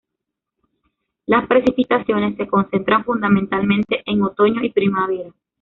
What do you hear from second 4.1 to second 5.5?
otoño y primavera.